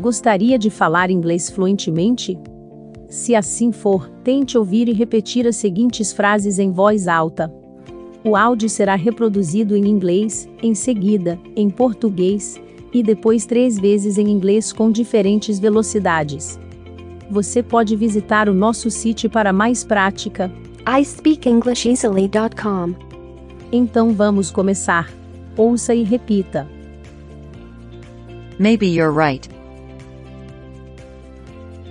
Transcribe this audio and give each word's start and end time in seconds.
Gostaria 0.00 0.58
de 0.58 0.70
falar 0.70 1.10
inglês 1.10 1.50
fluentemente? 1.50 2.38
Se 3.06 3.34
assim 3.34 3.70
for, 3.70 4.08
tente 4.24 4.56
ouvir 4.56 4.88
e 4.88 4.94
repetir 4.94 5.46
as 5.46 5.56
seguintes 5.56 6.10
frases 6.10 6.58
em 6.58 6.72
voz 6.72 7.06
alta. 7.06 7.52
O 8.24 8.34
áudio 8.34 8.70
será 8.70 8.94
reproduzido 8.94 9.76
em 9.76 9.86
inglês, 9.86 10.48
em 10.62 10.74
seguida, 10.74 11.38
em 11.54 11.68
português, 11.68 12.58
e 12.94 13.02
depois 13.02 13.44
três 13.44 13.78
vezes 13.78 14.16
em 14.16 14.30
inglês 14.30 14.72
com 14.72 14.90
diferentes 14.90 15.58
velocidades. 15.58 16.58
Você 17.30 17.62
pode 17.62 17.94
visitar 17.94 18.48
o 18.48 18.54
nosso 18.54 18.90
sítio 18.90 19.28
para 19.28 19.52
mais 19.52 19.84
prática. 19.84 20.50
iSpeakEnglishEasily.com. 20.98 22.94
Então 23.70 24.14
vamos 24.14 24.50
começar. 24.50 25.12
Ouça 25.58 25.94
e 25.94 26.02
repita. 26.04 26.66
Maybe 28.58 28.86
you're 28.86 29.14
right. 29.14 29.59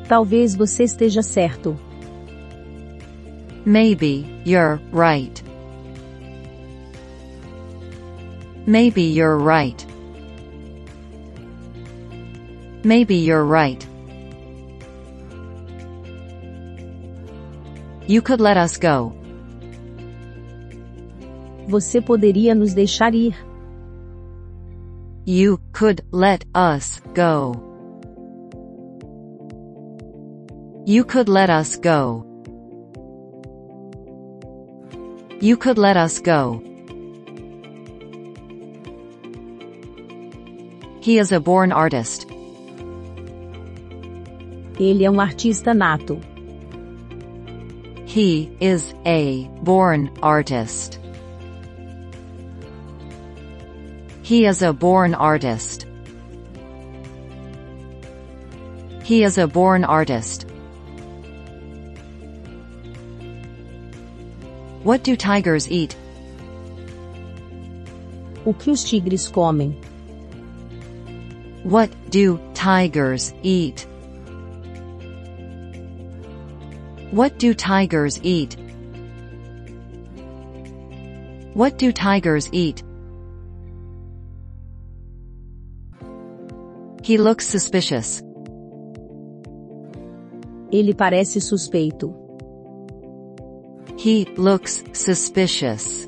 Talvez 0.10 0.56
você 0.56 0.86
esteja 0.86 1.22
certo. 1.22 1.78
Maybe 3.64 4.26
you're 4.44 4.82
right. 4.92 5.44
Maybe 8.66 9.04
you're 9.04 9.38
right. 9.38 9.86
Maybe 12.84 13.18
you're 13.18 13.46
right. 13.46 13.88
You 18.08 18.24
could 18.24 18.42
let 18.42 18.58
us 18.58 18.78
go. 18.78 19.14
Você 21.68 22.02
poderia 22.02 22.56
nos 22.56 22.74
deixar 22.74 23.14
ir. 23.14 23.36
You 25.28 25.60
could 25.72 26.04
let 26.12 26.48
us 26.56 27.00
go. 27.14 27.69
You 30.90 31.04
could 31.04 31.30
let 31.30 31.52
us 31.52 31.76
go. 31.76 32.26
You 35.40 35.56
could 35.56 35.78
let 35.78 35.96
us 35.98 36.20
go. 36.20 36.64
He 41.00 41.20
is 41.20 41.32
a 41.32 41.40
born 41.40 41.72
artist. 41.72 42.26
Ele 44.80 45.04
é 45.04 45.12
um 45.12 45.20
artista 45.20 45.76
nato. 45.76 46.20
He 48.08 48.50
is 48.60 48.96
a 49.06 49.48
born 49.62 50.10
artist. 50.24 50.98
He 54.24 54.48
is 54.48 54.64
a 54.64 54.74
born 54.74 55.14
artist. 55.14 55.86
He 59.04 59.24
is 59.24 59.38
a 59.38 59.46
born 59.48 59.84
artist. 59.84 60.49
What 64.90 65.04
do 65.04 65.16
tigers 65.16 65.70
eat? 65.70 65.96
O 68.44 68.56
que 68.56 68.72
os 68.72 68.84
tigres 68.84 69.30
comem? 69.30 69.80
What 71.64 71.92
do 72.10 72.40
tigers 72.56 73.32
eat? 73.44 73.86
What 77.12 77.38
do 77.38 77.54
tigers 77.54 78.20
eat? 78.24 78.58
What 81.54 81.78
do 81.78 81.92
tigers 81.92 82.50
eat? 82.52 82.82
He 87.04 87.20
looks 87.20 87.46
suspicious. 87.46 88.24
Ele 90.72 90.96
parece 90.96 91.40
suspeito. 91.40 92.29
He 94.00 94.24
looks 94.38 94.82
suspicious. 94.94 96.08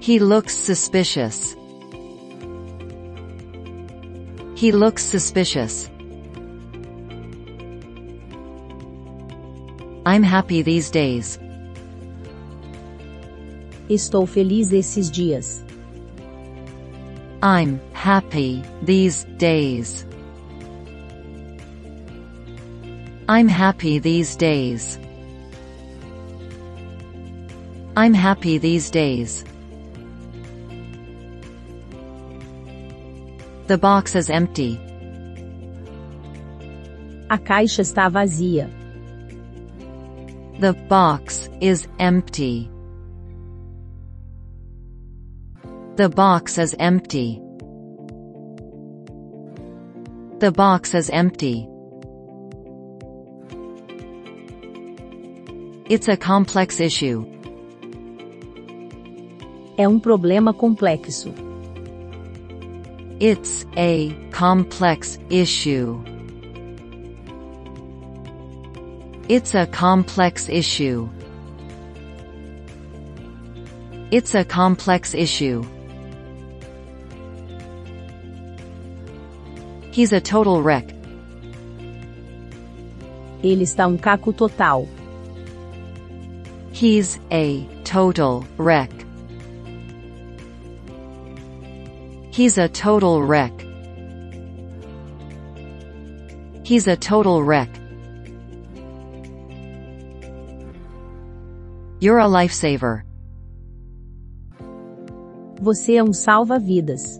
He 0.00 0.18
looks 0.18 0.56
suspicious. 0.56 1.54
He 4.56 4.72
looks 4.72 5.04
suspicious. 5.04 5.88
I'm 10.04 10.24
happy 10.24 10.62
these 10.62 10.90
days. 10.90 11.38
Estou 13.88 14.26
feliz 14.26 14.72
esses 14.72 15.12
dias. 15.12 15.62
I'm 17.40 17.78
happy 17.92 18.64
these 18.82 19.22
days. 19.38 20.04
I'm 23.28 23.48
happy 23.48 23.98
these 23.98 24.36
days. 24.36 25.00
I'm 27.96 28.14
happy 28.14 28.58
these 28.58 28.88
days. 28.88 29.44
The 33.66 33.78
box 33.78 34.14
is 34.14 34.30
empty. 34.30 34.76
A 37.28 37.38
caixa 37.38 37.80
está 37.82 38.08
vazia. 38.08 38.70
The 40.60 40.74
box 40.88 41.48
is 41.60 41.88
empty. 41.98 42.70
The 45.96 46.08
box 46.08 46.58
is 46.58 46.76
empty. 46.78 47.42
The 50.38 50.52
box 50.52 50.94
is 50.94 51.10
empty. 51.10 51.68
It's 55.88 56.08
a 56.08 56.16
complex 56.16 56.80
issue. 56.80 57.24
É 59.78 59.86
um 59.86 60.00
problema 60.00 60.52
complexo. 60.52 61.32
It's 63.20 63.64
a 63.76 64.10
complex 64.36 65.16
issue. 65.30 66.02
It's 69.28 69.54
a 69.54 69.64
complex 69.66 70.48
issue. 70.48 71.08
It's 74.10 74.34
a 74.34 74.44
complex 74.44 75.14
issue. 75.14 75.62
He's 79.92 80.12
a 80.12 80.20
total 80.20 80.60
wreck. 80.62 80.92
Ele 83.40 83.62
está 83.62 83.86
um 83.86 83.96
caco 83.96 84.32
total. 84.32 84.88
He's 86.76 87.18
a 87.30 87.66
total 87.84 88.44
wreck. 88.58 88.90
He's 92.30 92.58
a 92.58 92.68
total 92.68 93.22
wreck. 93.22 93.50
He's 96.64 96.86
a 96.86 96.94
total 96.94 97.42
wreck. 97.42 97.70
You're 101.98 102.18
a 102.18 102.28
lifesaver. 102.28 103.04
Você 105.62 105.94
é 105.94 106.04
um 106.04 106.12
salva-vidas. 106.12 107.18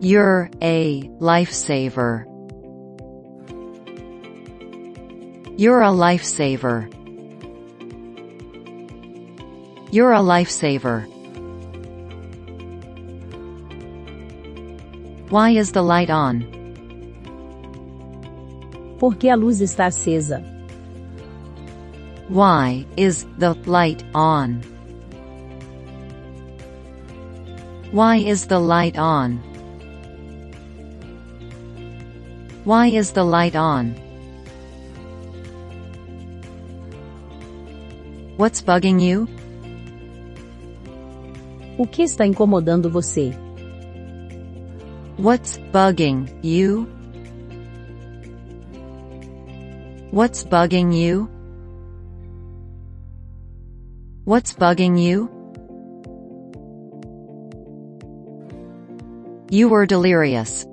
You're 0.00 0.50
a 0.60 1.02
lifesaver. 1.20 2.24
You're 5.56 5.82
a 5.82 5.92
lifesaver. 5.92 6.97
You're 9.90 10.12
a 10.12 10.18
lifesaver. 10.18 11.06
Why 15.30 15.50
is 15.50 15.72
the 15.72 15.82
light 15.82 16.10
on? 16.10 16.44
Porque 18.98 19.24
a 19.30 19.36
luz 19.36 19.62
está 19.62 19.86
acesa. 19.86 20.44
Why 22.28 22.84
is 22.98 23.24
the 23.38 23.54
light 23.64 24.04
on? 24.14 24.60
Why 27.90 28.16
is 28.16 28.46
the 28.46 28.58
light 28.58 28.98
on? 28.98 29.38
Why 32.64 32.88
is 32.88 33.12
the 33.12 33.24
light 33.24 33.56
on? 33.56 33.94
What's 38.36 38.60
bugging 38.60 39.00
you? 39.00 39.26
O 41.78 41.86
que 41.86 42.02
está 42.02 42.26
incomodando 42.26 42.90
você? 42.90 43.32
What's 45.16 45.58
bugging 45.72 46.26
you? 46.42 46.88
What's 50.12 50.42
bugging 50.42 50.92
you? 50.92 51.28
What's 54.24 54.52
bugging 54.54 54.98
you? 54.98 55.30
You 59.48 59.68
were 59.68 59.86
delirious. 59.86 60.66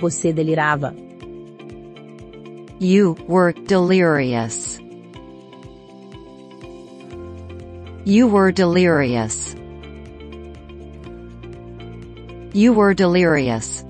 Você 0.00 0.32
delirava. 0.32 0.92
You 2.80 3.14
were 3.28 3.52
delirious. 3.52 4.80
You 8.08 8.26
were 8.26 8.52
delirious. 8.52 9.54
You 12.54 12.72
were 12.72 12.94
delirious. 12.94 13.84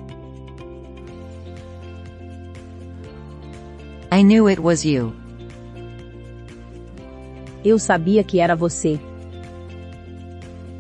I 4.11 4.23
knew 4.23 4.49
it 4.49 4.59
was 4.59 4.85
you. 4.85 5.15
Eu 7.65 7.79
sabia 7.79 8.25
que 8.25 8.41
era 8.41 8.57
você. 8.57 8.99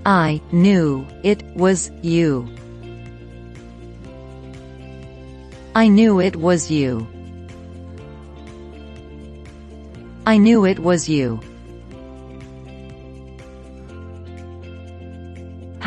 I 0.05 0.41
knew 0.51 1.07
it 1.23 1.45
was 1.55 1.93
you. 2.03 2.49
I 5.77 5.87
knew 5.87 6.19
it 6.19 6.35
was 6.35 6.73
you. 6.73 7.07
I 10.27 10.39
knew 10.39 10.65
it 10.65 10.81
was 10.81 11.09
you. 11.09 11.39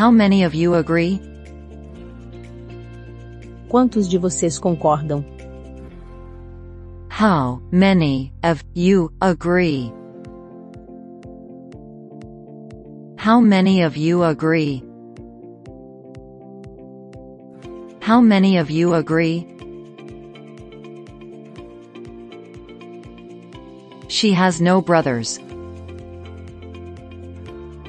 How 0.02 0.10
many 0.10 0.42
of 0.42 0.56
you 0.56 0.74
agree? 0.74 1.22
Quantos 3.70 4.10
de 4.10 4.18
vocês 4.18 4.58
concordam? 4.58 5.24
How 7.08 7.62
many 7.72 8.34
of 8.42 8.64
you 8.74 9.14
agree? 9.22 9.94
How 13.16 13.40
many 13.40 13.84
of 13.84 13.96
you 13.96 14.24
agree? 14.24 14.84
How 18.02 18.22
many 18.22 18.58
of 18.58 18.72
you 18.72 18.96
agree? 18.96 19.46
She 24.08 24.34
has 24.34 24.60
no 24.60 24.82
brothers. 24.82 25.38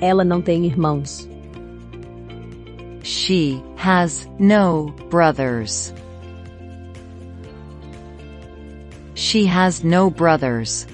Ela 0.02 0.24
não 0.24 0.42
tem 0.42 0.66
irmãos. 0.66 1.31
She 3.22 3.62
has 3.76 4.26
no 4.40 4.92
brothers. 5.08 5.92
She 9.14 9.46
has 9.46 9.84
no 9.84 10.10
brothers. 10.10 10.88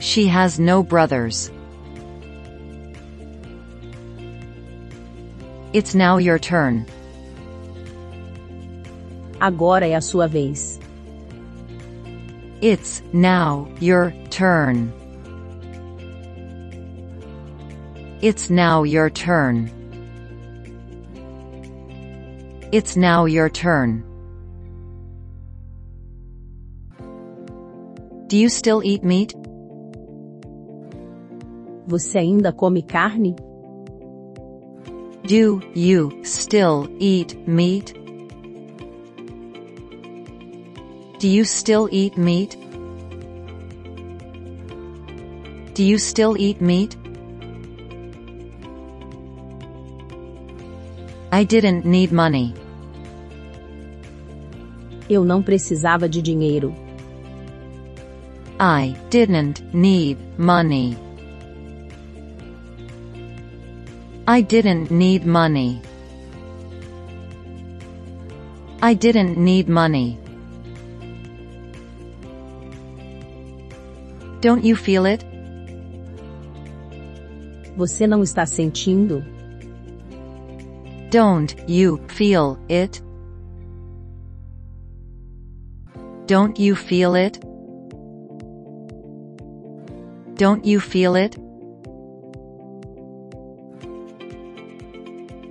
She 0.00 0.26
has 0.26 0.58
no 0.58 0.82
brothers. 0.82 1.52
It's 5.72 5.94
now 5.94 6.16
your 6.16 6.40
turn. 6.40 6.84
Agora 9.40 9.86
é 9.86 9.94
a 9.96 10.00
sua 10.00 10.26
vez. 10.26 10.80
It's 12.60 13.04
now 13.12 13.68
your 13.78 14.12
turn. 14.30 14.92
It's 18.20 18.50
now 18.50 18.82
your 18.82 19.10
turn. 19.10 19.70
It's 22.72 22.96
now 22.96 23.26
your 23.26 23.48
turn. 23.48 24.02
Do 28.26 28.36
you 28.36 28.48
still 28.48 28.82
eat 28.82 29.04
meat? 29.04 29.34
Você 31.86 32.18
ainda 32.18 32.52
come 32.52 32.82
carne? 32.82 33.36
Do 35.24 35.62
you 35.74 36.24
still 36.24 36.88
eat 36.98 37.36
meat? 37.46 37.94
Do 41.20 41.28
you 41.28 41.44
still 41.44 41.88
eat 41.92 42.18
meat? 42.18 42.56
Do 45.74 45.84
you 45.84 45.98
still 45.98 46.36
eat 46.36 46.60
meat? 46.60 46.96
I 51.30 51.44
didn't 51.44 51.86
need 51.86 52.12
money. 52.12 52.54
Eu 55.10 55.24
não 55.24 55.42
precisava 55.42 56.08
de 56.08 56.22
dinheiro. 56.22 56.74
I 58.58 58.96
didn't 59.10 59.62
need 59.74 60.18
money. 60.38 60.96
I 64.26 64.42
didn't 64.42 64.90
need 64.90 65.26
money. 65.26 65.82
I 68.80 68.94
didn't 68.94 69.38
need 69.38 69.68
money. 69.68 70.18
Don't 74.40 74.66
you 74.66 74.76
feel 74.76 75.06
it? 75.06 75.26
Você 77.76 78.06
não 78.06 78.22
está 78.22 78.46
sentindo? 78.46 79.37
Don't 81.10 81.54
you 81.66 81.96
feel 82.08 82.58
it? 82.68 83.00
Don't 86.26 86.58
you 86.58 86.76
feel 86.76 87.14
it? 87.14 87.40
Don't 90.34 90.66
you 90.66 90.80
feel 90.80 91.16
it? 91.16 91.38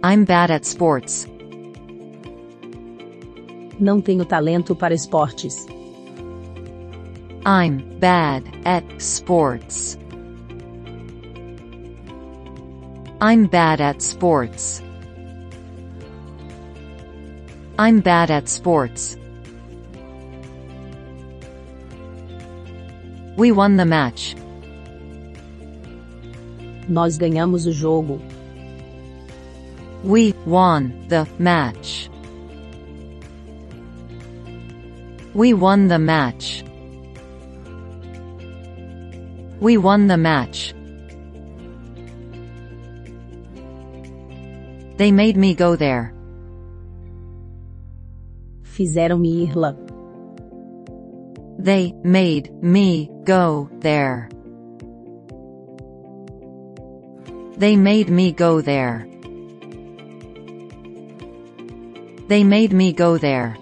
I'm 0.04 0.26
bad 0.26 0.52
at 0.52 0.64
sports. 0.64 1.28
Não 3.80 4.00
tenho 4.00 4.26
talento 4.26 4.76
para 4.76 4.94
esportes. 4.94 5.66
I'm 7.48 7.98
bad 8.00 8.44
at 8.64 8.84
sports. 9.00 9.98
I'm 13.20 13.48
bad 13.48 13.82
at 13.82 14.04
sports. 14.04 14.84
I'm 17.80 18.00
bad 18.00 18.32
at 18.32 18.50
sports. 18.50 19.18
We 23.36 23.52
won 23.52 23.78
the 23.78 23.86
match. 23.86 24.36
Nós 26.90 27.20
ganhamos 27.20 27.68
o 27.68 27.72
jogo. 27.72 28.20
We 30.04 30.34
won 30.48 30.92
the 31.08 31.28
match. 31.38 32.10
We 35.36 35.54
won 35.54 35.88
the 35.88 36.00
match. 36.00 36.64
We 39.60 39.78
won 39.78 40.08
the 40.08 40.18
match. 40.18 40.74
They 44.98 45.12
made 45.12 45.38
me 45.38 45.54
go 45.54 45.76
there. 45.76 46.17
Fizeram-me 48.78 49.42
ir 49.42 49.58
lá. 49.58 49.76
They 51.58 51.96
made 52.04 52.54
me 52.62 53.10
go 53.26 53.68
there. 53.80 54.30
They 57.58 57.76
made 57.76 58.12
me 58.12 58.32
go 58.32 58.62
there. 58.62 59.08
They 62.28 62.44
made 62.44 62.72
me 62.72 62.94
go 62.94 63.18
there. 63.18 63.58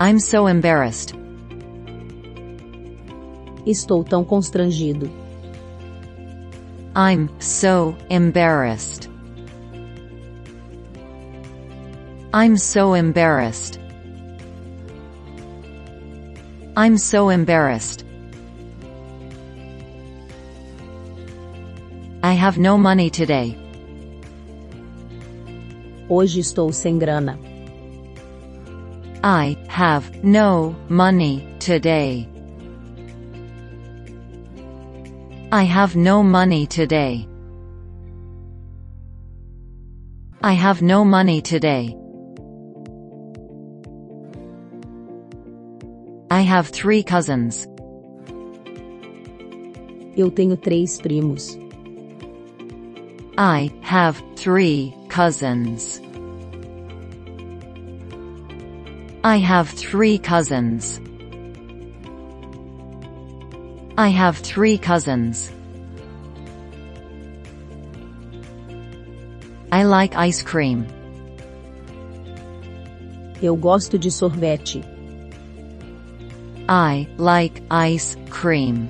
I'm 0.00 0.18
so 0.18 0.48
embarrassed. 0.48 1.14
Estou 3.64 4.02
tão 4.02 4.24
constrangido. 4.24 5.08
I'm 6.96 7.28
so 7.38 7.94
embarrassed. 8.10 9.11
I'm 12.34 12.56
so 12.56 12.94
embarrassed. 12.94 13.78
I'm 16.74 16.96
so 16.96 17.28
embarrassed. 17.28 18.06
I 22.22 22.32
have 22.32 22.56
no 22.56 22.78
money 22.78 23.10
today. 23.10 23.58
Hoje 26.08 26.38
estou 26.40 26.72
sem 26.72 26.98
grana. 26.98 27.38
I 29.22 29.58
have 29.68 30.24
no 30.24 30.74
money 30.88 31.46
today. 31.58 32.26
I 35.52 35.64
have 35.64 35.96
no 35.96 36.22
money 36.22 36.66
today. 36.66 37.28
I 40.42 40.54
have 40.54 40.80
no 40.80 41.04
money 41.04 41.42
today. 41.42 42.01
I 46.32 46.40
have 46.40 46.70
three 46.70 47.02
cousins. 47.02 47.68
Eu 50.16 50.30
tenho 50.30 50.56
três 50.56 50.98
primos. 50.98 51.58
I 53.36 53.70
have 53.82 54.18
three 54.34 54.94
cousins. 55.10 56.00
I 59.22 59.36
have 59.36 59.74
three 59.74 60.18
cousins. 60.18 61.02
I 63.98 64.08
have 64.08 64.38
three 64.38 64.78
cousins. 64.78 65.52
I 69.70 69.84
like 69.84 70.16
ice 70.16 70.40
cream. 70.40 70.86
Eu 73.42 73.54
gosto 73.54 73.98
de 73.98 74.10
sorvete. 74.10 74.91
I 76.72 77.06
like 77.18 77.62
ice 77.70 78.16
cream. 78.30 78.88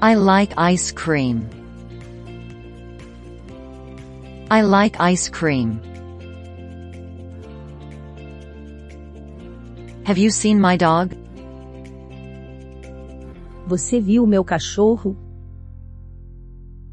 I 0.00 0.14
like 0.14 0.54
ice 0.56 0.92
cream. 0.92 1.50
I 4.50 4.62
like 4.62 4.98
ice 4.98 5.28
cream. 5.28 5.82
Have 10.06 10.16
you 10.16 10.30
seen 10.30 10.58
my 10.58 10.78
dog? 10.78 11.14
Você 13.68 14.00
viu 14.00 14.26
meu 14.26 14.42
cachorro? 14.42 15.14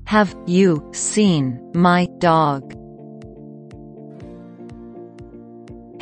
Have 0.04 0.36
you 0.46 0.84
seen 0.92 1.62
my 1.74 2.10
dog? 2.20 2.76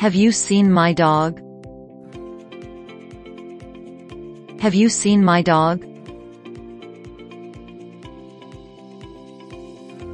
Have 0.00 0.16
you 0.16 0.32
seen 0.32 0.68
my 0.68 0.92
dog? 0.92 1.51
Have 4.62 4.76
you 4.76 4.88
seen 4.90 5.24
my 5.24 5.42
dog? 5.42 5.84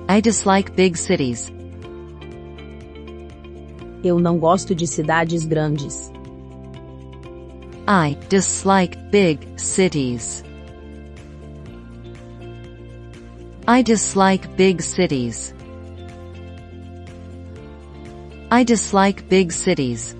I 0.08 0.22
dislike 0.22 0.74
big 0.74 0.96
cities. 0.96 1.52
Eu 4.02 4.18
não 4.18 4.38
gosto 4.38 4.74
de 4.74 4.86
cidades 4.86 5.44
grandes. 5.44 6.10
I 7.86 8.16
dislike 8.30 8.96
big 9.10 9.46
cities. 9.58 10.42
I 13.66 13.82
dislike 13.82 14.48
big 14.56 14.80
cities. 14.80 15.52
I 18.50 18.64
dislike 18.64 19.28
big 19.28 19.52
cities. 19.52 20.16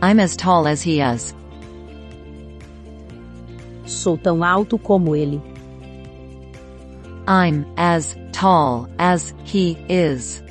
I'm 0.00 0.20
as 0.20 0.36
tall 0.36 0.68
as 0.68 0.80
he 0.80 1.00
is. 1.00 1.34
Sou 3.84 4.16
tão 4.16 4.44
alto 4.44 4.78
como 4.78 5.16
ele. 5.16 5.42
I'm 7.26 7.66
as 7.76 8.16
tall 8.32 8.88
as 8.98 9.34
he 9.44 9.76
is. 9.88 10.42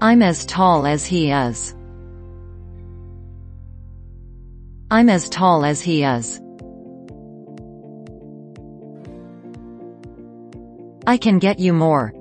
I'm 0.00 0.22
as 0.22 0.46
tall 0.46 0.86
as 0.86 1.04
he 1.04 1.30
is. 1.30 1.74
I'm 4.90 5.08
as 5.08 5.28
tall 5.28 5.64
as 5.64 5.80
he 5.82 6.02
is. 6.02 6.40
I 11.06 11.18
can 11.18 11.38
get 11.38 11.58
you 11.58 11.72
more. 11.72 12.14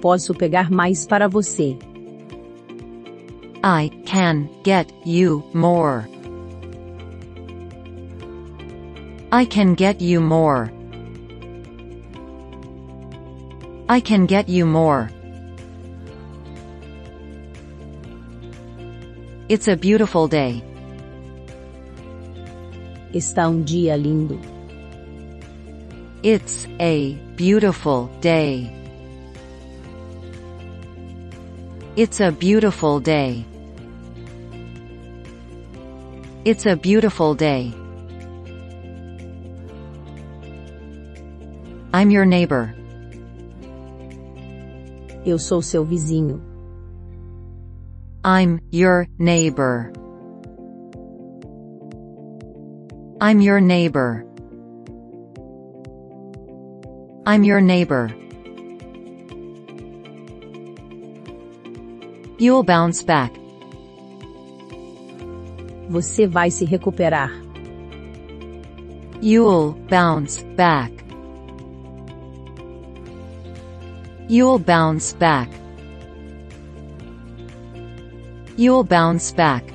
Posso 0.00 0.34
pegar 0.34 0.70
mais 0.70 1.06
para 1.06 1.28
você. 1.28 1.76
I 3.62 3.90
can 4.06 4.48
get 4.64 4.90
you 5.04 5.44
more. 5.52 6.08
I 9.30 9.44
can 9.44 9.74
get 9.76 10.02
you 10.02 10.20
more. 10.20 10.72
I 13.88 14.00
can 14.00 14.26
get 14.26 14.48
you 14.48 14.66
more. 14.66 15.10
It's 19.48 19.68
a 19.68 19.76
beautiful 19.76 20.26
day. 20.26 20.62
Está 23.12 23.48
um 23.48 23.62
dia 23.62 23.96
lindo. 23.96 24.38
It's 26.22 26.66
a 26.78 27.18
beautiful 27.36 28.08
day. 28.22 28.79
It's 32.00 32.18
a 32.20 32.32
beautiful 32.32 32.98
day. 32.98 33.44
It's 36.46 36.64
a 36.64 36.74
beautiful 36.74 37.34
day. 37.34 37.74
I'm 41.92 42.10
your 42.10 42.24
neighbor. 42.24 42.74
Eu 45.26 45.38
sou 45.38 45.60
seu 45.60 45.84
vizinho. 45.84 46.40
I'm 48.24 48.60
your 48.70 49.06
neighbor. 49.18 49.92
I'm 53.20 53.42
your 53.42 53.60
neighbor. 53.60 54.24
I'm 57.26 57.44
your 57.44 57.60
neighbor. 57.60 58.08
You'll 62.40 62.64
bounce 62.64 63.04
back. 63.04 63.38
Você 65.90 66.26
vai 66.26 66.50
se 66.50 66.64
recuperar. 66.64 67.30
You'll 69.20 69.74
bounce 69.90 70.42
back. 70.56 70.90
You'll 74.26 74.58
bounce 74.58 75.14
back. 75.16 75.50
You'll 78.56 78.84
bounce 78.84 79.34
back. 79.34 79.66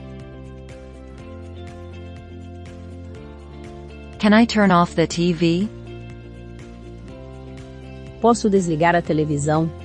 Can 4.18 4.34
I 4.34 4.48
turn 4.48 4.72
off 4.72 4.96
the 4.96 5.06
TV? 5.06 5.70
Posso 8.20 8.50
desligar 8.50 8.96
a 8.96 9.04
televisão? 9.04 9.85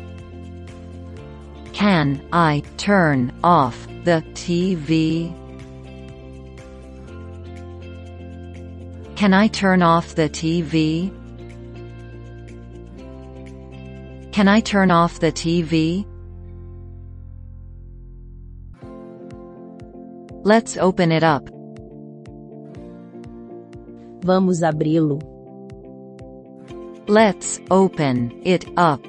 Can 1.80 2.20
I 2.30 2.62
turn 2.76 3.32
off 3.42 3.87
the 4.04 4.22
TV? 4.34 5.32
Can 9.16 9.32
I 9.32 9.49
turn 9.49 9.80
off 9.80 10.14
the 10.14 10.28
TV? 10.28 11.10
Can 14.30 14.46
I 14.46 14.60
turn 14.60 14.90
off 14.90 15.20
the 15.20 15.32
TV? 15.32 16.04
Let's 20.44 20.76
open 20.76 21.10
it 21.10 21.25
up. 21.25 21.49
Vamos 24.22 24.62
abri-lo. 24.62 25.18
Let's 27.08 27.58
open 27.70 28.38
it 28.44 28.66
up. 28.76 29.02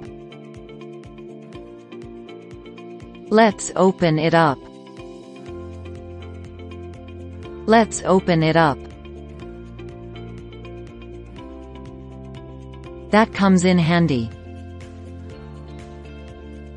Let's 3.33 3.71
open 3.77 4.19
it 4.19 4.33
up. 4.33 4.59
Let's 7.65 8.03
open 8.03 8.43
it 8.43 8.57
up. 8.57 8.77
That 13.11 13.31
comes 13.33 13.63
in 13.63 13.79
handy. 13.79 14.29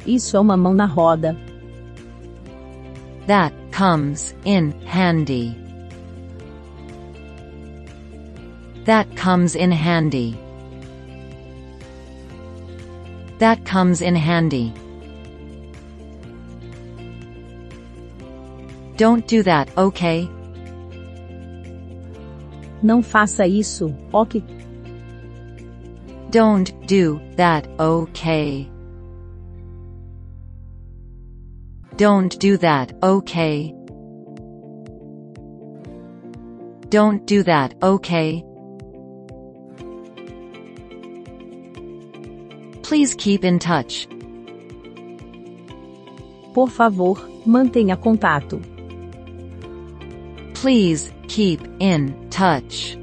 Isso 0.07 0.37
é 0.37 0.41
uma 0.41 0.57
mão 0.57 0.75
na 0.75 0.87
roda. 0.87 1.37
That 3.27 3.53
comes 3.73 4.33
in 4.45 4.71
handy. 4.87 5.57
That 8.85 9.09
comes 9.17 9.57
in 9.57 9.73
handy. 9.73 10.39
That 13.41 13.65
comes 13.65 14.01
in 14.01 14.15
handy. 14.15 14.73
Don't 18.97 19.27
do 19.27 19.43
that, 19.43 19.69
okay? 19.77 20.31
Não 22.81 23.03
faça 23.03 23.47
isso, 23.47 23.93
ok? 24.13 24.43
Don't 26.31 26.73
do 26.87 27.21
that, 27.37 27.69
okay? 27.81 28.71
Don't 31.97 32.39
do 32.39 32.57
that, 32.59 32.93
okay? 33.03 33.75
Don't 36.91 37.25
do 37.27 37.43
that, 37.43 37.75
okay? 37.83 38.45
Please 42.83 43.15
keep 43.17 43.45
in 43.45 43.59
touch. 43.59 44.07
Por 46.53 46.69
favor, 46.69 47.17
mantenha 47.45 47.97
contato. 47.97 48.74
Please, 50.65 51.13
keep 51.29 51.61
in 51.79 52.31
touch. 52.31 52.97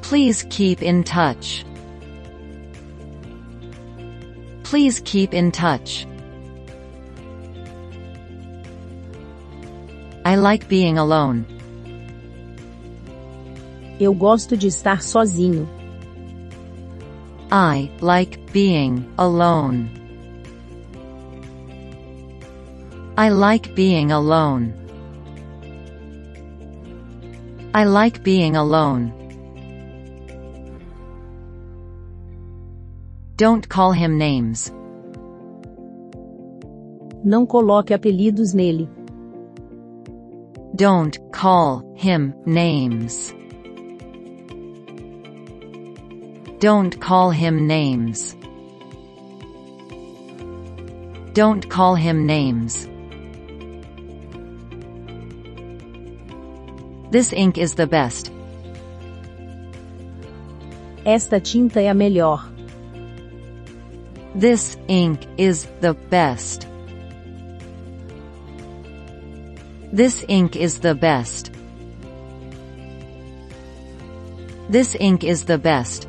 Please 0.00 0.44
keep 0.50 0.82
in 0.82 1.04
touch. 1.04 1.64
Please 4.64 5.00
keep 5.04 5.32
in 5.32 5.52
touch. 5.52 6.08
I 10.24 10.34
like 10.34 10.66
being 10.66 10.98
alone. 10.98 11.46
Eu 14.00 14.12
gosto 14.12 14.56
de 14.56 14.66
estar 14.66 15.04
sozinho. 15.04 15.68
I 17.52 17.92
like 18.00 18.40
being 18.52 19.08
alone. 19.18 20.01
I 23.18 23.28
like 23.28 23.74
being 23.74 24.10
alone. 24.10 24.72
I 27.74 27.84
like 27.84 28.22
being 28.22 28.56
alone. 28.56 29.12
Don't 33.36 33.68
call 33.68 33.92
him 33.92 34.16
names. 34.16 34.72
Não 37.22 37.46
coloque 37.46 37.92
apelidos 37.92 38.54
nele. 38.54 38.88
Don't 40.74 41.18
call 41.32 41.82
him 41.94 42.32
names. 42.46 43.34
Don't 46.60 46.98
call 46.98 47.30
him 47.30 47.66
names. 47.66 48.34
Don't 51.34 51.68
call 51.68 51.94
him 51.94 52.24
names. 52.26 52.88
This 57.12 57.30
ink 57.34 57.58
is 57.58 57.74
the 57.74 57.86
best. 57.86 58.32
Esta 61.04 61.38
tinta 61.38 61.78
é 61.78 61.90
a 61.90 61.94
melhor. 61.94 62.50
This 64.34 64.78
ink 64.88 65.28
is 65.36 65.68
the 65.82 65.92
best. 65.92 66.66
This 69.92 70.24
ink 70.26 70.56
is 70.56 70.78
the 70.78 70.94
best. 70.94 71.52
This 74.70 74.96
ink 74.98 75.22
is 75.22 75.44
the 75.44 75.58
best. 75.58 76.08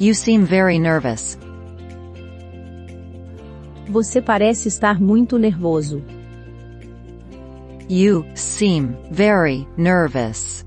You 0.00 0.14
seem 0.14 0.44
very 0.44 0.80
nervous. 0.80 1.38
Você 3.88 4.20
parece 4.20 4.66
estar 4.66 5.00
muito 5.00 5.38
nervoso. 5.38 6.15
You 7.88 8.26
seem 8.34 8.96
very 9.12 9.64
nervous. 9.76 10.64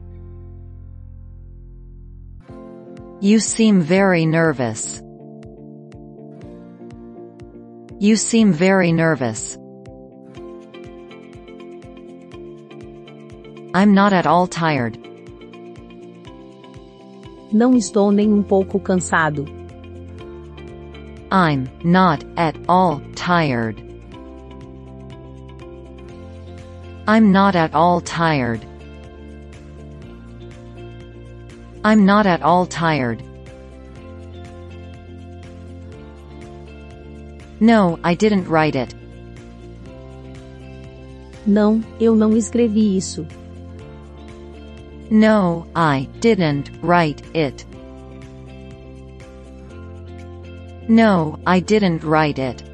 You 3.20 3.42
seem 3.42 3.82
very 3.82 4.26
nervous. 4.26 5.02
You 8.00 8.16
seem 8.16 8.54
very 8.54 8.94
nervous. 8.94 9.58
I'm 13.74 13.94
not 13.94 14.14
at 14.14 14.26
all 14.26 14.48
tired. 14.48 14.98
Não 17.52 17.76
estou 17.76 18.14
nem 18.14 18.32
um 18.32 18.44
pouco 18.44 18.80
cansado. 18.80 19.46
I'm 21.30 21.68
not 21.84 22.24
at 22.38 22.56
all 22.70 23.02
tired. 23.14 23.89
I'm 27.10 27.32
not 27.32 27.56
at 27.56 27.74
all 27.74 28.02
tired. 28.02 28.64
I'm 31.84 32.06
not 32.06 32.28
at 32.28 32.44
all 32.44 32.68
tired. 32.68 33.24
No, 37.60 37.98
I 38.04 38.14
didn't 38.14 38.48
write 38.48 38.76
it. 38.76 38.94
Não, 41.48 41.84
eu 42.00 42.16
não 42.16 42.38
escrevi 42.38 42.96
isso. 42.96 43.26
No, 45.10 45.66
I 45.76 46.08
didn't 46.20 46.70
write 46.84 47.24
it. 47.34 47.66
No, 50.88 51.40
I 51.48 51.60
didn't 51.60 52.04
write 52.04 52.38
it. 52.38 52.69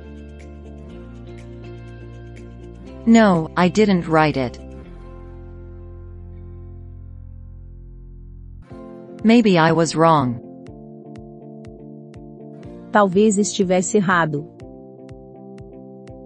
No, 3.07 3.51
I 3.55 3.67
didn't 3.67 4.07
write 4.07 4.35
it. 4.35 4.59
Maybe 9.23 9.59
I 9.59 9.71
was 9.71 9.95
wrong. 9.95 10.41
Talvez 12.91 13.37
estivesse 13.37 13.95
errado. 13.95 14.49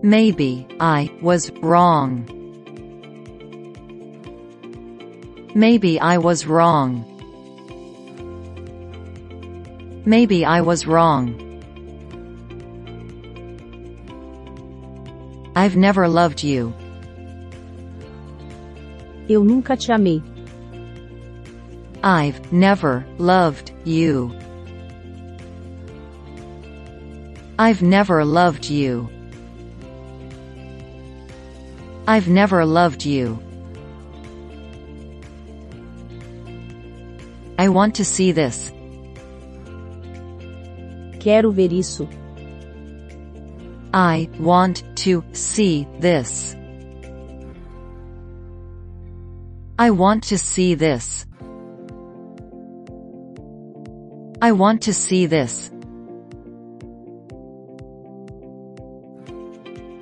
Maybe 0.02 0.65
I 0.80 1.12
was 1.22 1.52
wrong. 1.62 2.26
Maybe 5.54 6.00
I 6.00 6.18
was 6.18 6.46
wrong. 6.46 7.04
Maybe 10.06 10.46
I 10.46 10.62
was 10.62 10.88
wrong. 10.88 11.49
I've 15.60 15.76
never 15.76 16.08
loved 16.08 16.41
you. 16.41 16.74
Eu 19.28 19.43
nunca 19.43 19.76
te 19.76 19.91
amei. 19.91 20.24
I've 22.02 22.54
never 22.54 23.06
loved 23.17 23.74
you. 23.84 24.34
I've 27.60 27.82
never 27.82 28.24
loved 28.24 28.69
you. 28.69 29.10
I've 32.08 32.30
never 32.30 32.63
loved 32.63 33.06
you. 33.06 33.38
I 37.58 37.67
want 37.67 37.95
to 37.95 38.06
see 38.06 38.32
this. 38.32 38.72
Quero 41.19 41.52
ver 41.52 41.74
isso. 41.74 42.08
I 43.93 44.30
want 44.39 44.84
to 44.97 45.23
see 45.34 45.88
this. 45.99 46.56
I 49.80 49.89
want 49.89 50.23
to 50.25 50.38
see 50.38 50.75
this. 50.75 51.25
I 54.41 54.52
want 54.52 54.84
to 54.84 54.93
see 54.93 55.25
this. 55.25 55.71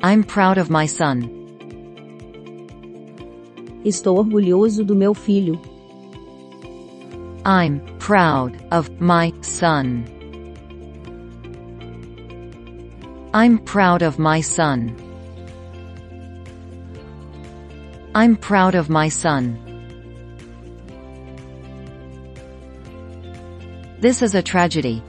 I'm 0.03 0.23
proud 0.23 0.57
of 0.57 0.69
my 0.69 0.85
son. 0.85 1.29
Estou 3.85 4.17
orgulhoso 4.17 4.83
do 4.83 4.95
meu 4.95 5.13
filho. 5.13 5.61
I'm 7.45 7.79
proud 7.99 8.61
of 8.69 8.89
my 8.99 9.31
son. 9.41 10.16
I'm 13.37 13.59
proud 13.59 14.01
of 14.01 14.17
my 14.17 14.41
son. 14.41 14.95
I'm 18.15 18.35
proud 18.35 18.73
of 18.73 18.89
my 18.89 19.09
son. 19.09 19.59
This 23.99 24.23
is 24.23 24.33
a 24.33 24.41
tragedy. 24.41 25.03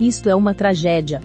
Isto 0.00 0.30
é 0.30 0.34
uma 0.34 0.54
tragédia. 0.54 1.22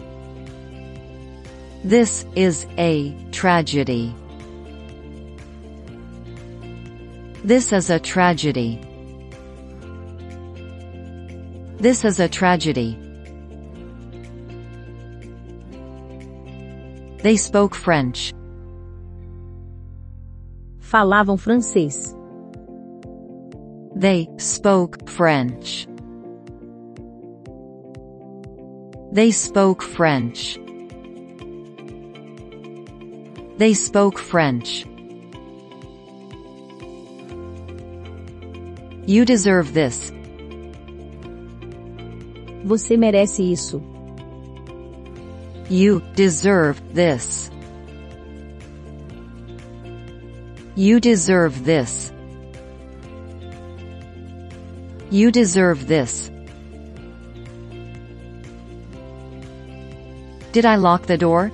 This 1.86 2.26
is 2.36 2.68
a 2.78 3.16
tragedy. 3.32 4.14
This 7.46 7.72
is 7.72 7.90
a 7.90 7.98
tragedy. 7.98 8.82
This 11.78 12.04
is 12.04 12.20
a 12.20 12.28
tragedy. 12.28 13.09
They 17.22 17.36
spoke 17.36 17.76
French. 17.76 18.34
Falavam 20.80 21.38
francês. 21.38 22.16
They 23.94 24.30
spoke 24.38 25.10
French. 25.10 25.86
They 29.12 29.32
spoke 29.32 29.84
French. 29.84 30.58
They 33.58 33.74
spoke 33.74 34.18
French. 34.18 34.86
You 39.06 39.26
deserve 39.26 39.74
this. 39.74 40.14
Você 42.64 42.96
merece 42.96 43.44
isso. 43.44 43.82
You 45.70 46.02
deserve 46.16 46.82
this. 46.96 47.52
You 50.76 51.00
deserve 51.00 51.64
this. 51.64 52.12
You 55.12 55.32
deserve 55.32 55.88
this. 55.88 56.32
Did 60.54 60.66
I 60.66 60.78
lock 60.78 61.06
the 61.06 61.18
door? 61.18 61.52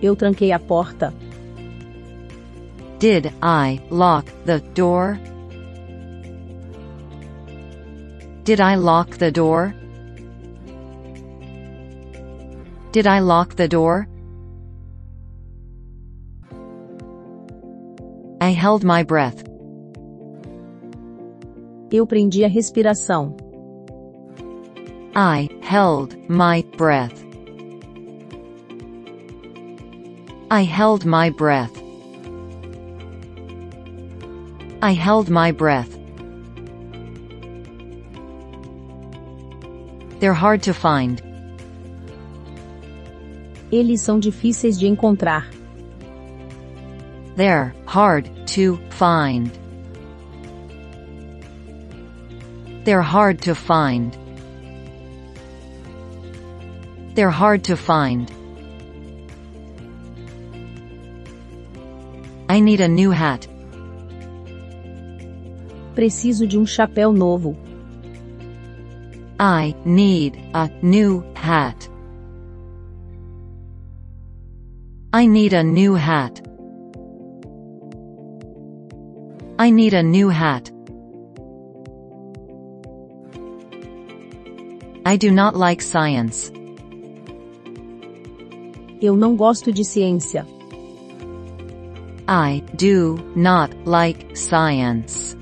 Eu 0.00 0.16
tranquei 0.16 0.52
a 0.52 0.58
porta. 0.58 1.12
Did 2.98 3.30
I 3.42 3.80
lock 3.90 4.24
the 4.46 4.60
door? 4.72 5.20
Did 8.44 8.62
I 8.62 8.76
lock 8.76 9.18
the 9.18 9.30
door? 9.30 9.74
Did 12.98 13.06
I 13.06 13.20
lock 13.20 13.54
the 13.54 13.68
door? 13.68 14.08
I 18.40 18.50
held 18.50 18.82
my 18.82 19.04
breath. 19.04 19.44
Eu 21.92 22.08
prendi 22.08 22.42
a 22.44 22.48
respiração. 22.48 23.36
I 25.14 25.48
held 25.62 26.16
my 26.28 26.64
breath. 26.76 27.24
I 30.50 30.62
held 30.64 31.06
my 31.06 31.30
breath. 31.30 31.80
I 34.82 34.92
held 34.92 35.30
my 35.30 35.52
breath. 35.52 35.96
They're 40.18 40.34
hard 40.34 40.64
to 40.64 40.74
find. 40.74 41.27
Eles 43.70 44.00
são 44.00 44.18
difíceis 44.18 44.78
de 44.78 44.86
encontrar. 44.86 45.50
They're 47.36 47.74
hard 47.86 48.30
to 48.54 48.78
find. 48.90 49.50
They're 52.84 53.02
hard 53.02 53.42
to 53.42 53.54
find. 53.54 54.12
They're 57.14 57.30
hard 57.30 57.62
to 57.64 57.76
find. 57.76 58.30
I 62.48 62.60
need 62.60 62.80
a 62.80 62.88
new 62.88 63.10
hat. 63.10 63.46
Preciso 65.94 66.46
de 66.46 66.56
um 66.56 66.64
chapéu 66.64 67.12
novo. 67.12 67.56
I 69.38 69.74
need 69.84 70.38
a 70.54 70.70
new 70.82 71.22
hat. 71.34 71.88
I 75.10 75.24
need 75.24 75.54
a 75.54 75.62
new 75.62 75.94
hat. 75.94 76.42
I 79.58 79.70
need 79.70 79.94
a 79.94 80.02
new 80.02 80.28
hat. 80.28 80.70
I 85.06 85.16
do 85.16 85.30
not 85.30 85.56
like 85.56 85.82
science. 85.82 86.52
Eu 89.00 89.16
não 89.16 89.34
gosto 89.34 89.72
de 89.72 89.82
ciência. 89.82 90.46
I 92.28 92.62
do 92.76 93.18
not 93.34 93.74
like 93.86 94.36
science. 94.36 95.34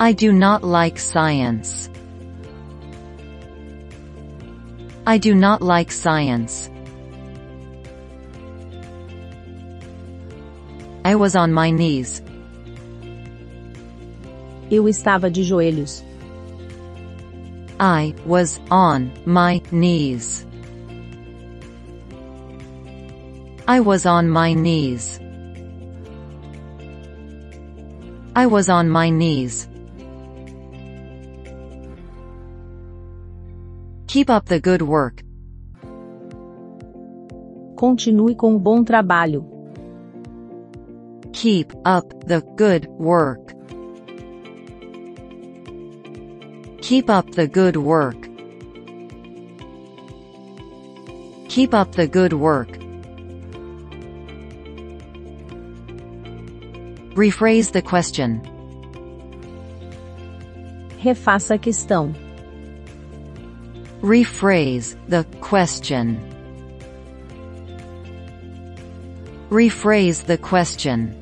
I 0.00 0.14
do 0.14 0.32
not 0.32 0.64
like 0.64 0.98
science. 0.98 1.90
I 5.08 5.16
do 5.16 5.34
not 5.34 5.62
like 5.62 5.90
science. 5.90 6.68
I 11.02 11.14
was 11.14 11.34
on 11.34 11.50
my 11.50 11.70
knees. 11.70 12.22
Eu 14.70 14.86
estava 14.86 15.30
de 15.30 15.42
joelhos. 15.42 16.04
I 17.80 18.14
was 18.26 18.60
on 18.70 19.10
my 19.24 19.62
knees. 19.70 20.44
I 23.66 23.80
was 23.80 24.04
on 24.04 24.28
my 24.28 24.52
knees. 24.52 25.18
I 28.36 28.44
was 28.44 28.68
on 28.68 28.90
my 28.90 29.08
knees. 29.08 29.67
Keep 34.08 34.30
up 34.30 34.46
the 34.46 34.58
good 34.58 34.80
work. 34.80 35.22
Continue 37.76 38.34
com 38.34 38.54
o 38.54 38.58
bom 38.58 38.82
trabalho. 38.82 39.44
Keep 41.34 41.74
up 41.84 42.08
the 42.26 42.40
good 42.56 42.88
work. 42.88 43.52
Keep 46.80 47.10
up 47.10 47.30
the 47.32 47.46
good 47.46 47.76
work. 47.76 48.16
Keep 51.50 51.74
up 51.74 51.92
the 51.92 52.06
good 52.06 52.32
work. 52.32 52.78
Rephrase 57.14 57.72
the 57.72 57.82
question. 57.82 58.40
Refaça 60.96 61.56
a 61.56 61.58
questão. 61.58 62.27
Rephrase 64.02 64.96
the 65.08 65.24
question. 65.40 66.20
Rephrase 69.50 70.26
the 70.26 70.38
question. 70.38 71.14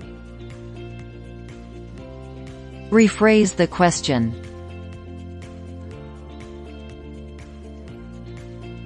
Rephrase 2.90 3.56
the 3.56 3.66
question. 3.66 4.34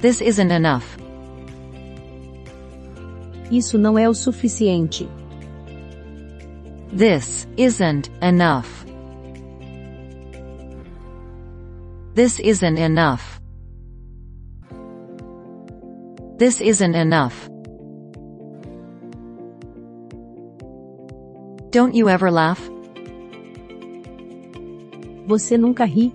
This 0.01 0.21
isn't 0.21 0.53
enough. 0.53 0.97
Isso 3.51 3.77
não 3.77 3.99
é 3.99 4.09
o 4.09 4.15
suficiente. 4.15 5.09
This 6.93 7.49
isn't 7.57 8.09
enough. 8.23 8.87
This 12.15 12.39
isn't 12.39 12.79
enough. 12.79 13.40
This 16.41 16.63
isn't 16.63 16.95
enough. 16.95 17.51
Don't 21.69 21.95
you 21.95 22.09
ever 22.09 22.31
laugh? 22.31 22.59
Você 25.29 25.61
nunca 25.61 25.85
ri? 25.85 26.09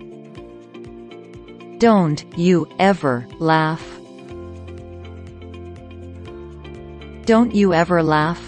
Don't 1.77 2.25
you 2.35 2.65
ever 2.79 3.27
laugh? 3.37 3.85
Don't 7.27 7.53
you 7.53 7.75
ever 7.75 8.01
laugh? 8.01 8.41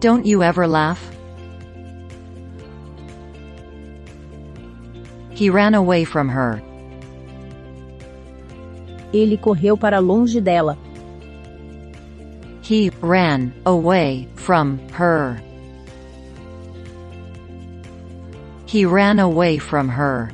Don't 0.00 0.24
you 0.24 0.42
ever 0.42 0.66
laugh? 0.66 1.10
He 5.34 5.50
ran 5.50 5.74
away 5.74 6.04
from 6.04 6.30
her. 6.30 6.62
Ele 9.12 9.36
correu 9.36 9.76
para 9.76 9.98
longe 10.00 10.40
dela. 10.40 10.78
He 12.62 12.90
ran 13.00 13.52
away 13.66 14.28
from 14.36 14.78
her. 14.92 15.42
He 18.66 18.86
ran 18.86 19.18
away 19.18 19.58
from 19.58 19.88
her. 19.88 20.30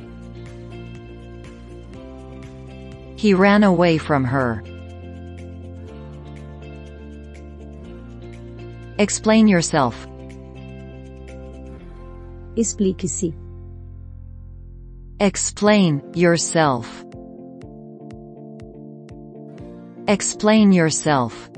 He 3.17 3.33
ran 3.33 3.63
away 3.63 3.97
from 3.97 4.23
her. 4.23 4.63
Explain 8.97 9.47
yourself. 9.47 10.07
Explique-se. 12.55 13.33
Explain 15.19 16.01
yourself. 16.13 17.08
Explain 20.09 20.71
yourself. 20.71 21.51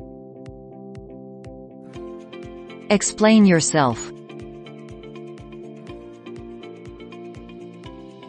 Explain 2.90 3.46
yourself. 3.46 4.12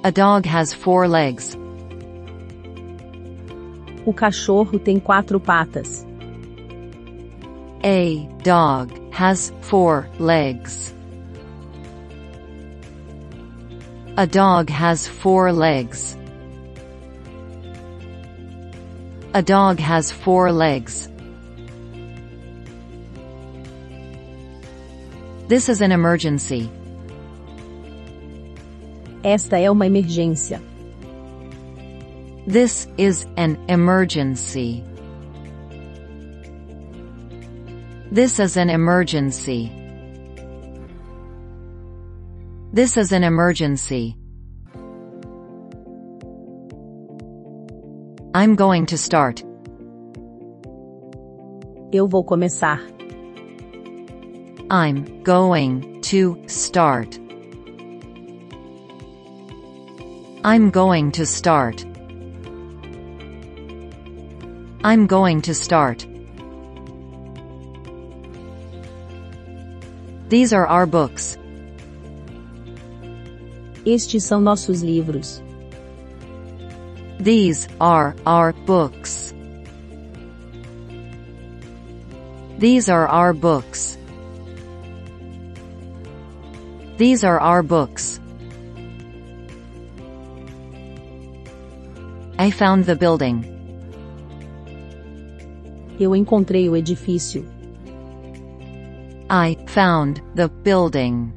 A 0.04 0.12
dog 0.12 0.46
has 0.46 0.72
four 0.72 1.08
legs. 1.08 1.56
O 4.06 4.12
cachorro 4.12 4.78
tem 4.78 5.00
quatro 5.00 5.40
patas. 5.40 6.06
A 7.82 8.24
dog 8.44 8.92
has 9.12 9.52
four 9.62 10.08
legs. 10.20 10.94
A 14.16 14.28
dog 14.28 14.70
has 14.70 15.08
four 15.08 15.52
legs. 15.52 16.16
A 19.34 19.42
dog 19.42 19.78
has 19.80 20.12
four 20.12 20.52
legs. 20.52 21.08
This 25.48 25.70
is 25.70 25.80
an 25.80 25.90
emergency. 25.90 26.70
Esta 29.24 29.56
é 29.56 29.70
uma 29.70 29.86
emergência. 29.86 30.60
This 32.46 32.86
is 32.98 33.26
an 33.38 33.56
emergency. 33.68 34.84
This 38.10 38.38
is 38.38 38.58
an 38.58 38.68
emergency. 38.68 39.72
This 42.74 42.98
is 42.98 43.12
an 43.12 43.24
emergency. 43.24 44.16
I'm 48.34 48.54
going 48.54 48.86
to 48.86 48.96
start. 48.96 49.44
Eu 51.92 52.08
vou 52.08 52.24
começar. 52.24 52.80
I'm 54.70 55.22
going 55.22 56.00
to 56.00 56.42
start. 56.46 57.18
I'm 60.42 60.70
going 60.70 61.10
to 61.12 61.26
start. 61.26 61.84
I'm 64.82 65.06
going 65.06 65.42
to 65.42 65.52
start. 65.52 66.06
These 70.30 70.54
are 70.54 70.66
our 70.66 70.86
books. 70.86 71.36
Estes 73.84 74.24
são 74.24 74.40
nossos 74.40 74.80
livros. 74.80 75.42
These 77.22 77.68
are 77.80 78.16
our 78.26 78.52
books. 78.52 79.32
These 82.58 82.88
are 82.88 83.06
our 83.06 83.32
books. 83.32 83.96
These 86.96 87.22
are 87.22 87.38
our 87.38 87.62
books. 87.62 88.18
I 92.40 92.50
found 92.50 92.86
the 92.86 92.96
building. 92.96 93.44
Eu 96.00 96.16
encontrei 96.16 96.68
o 96.68 96.74
edifício. 96.74 97.44
I 99.30 99.56
found 99.68 100.20
the 100.34 100.48
building. 100.48 101.32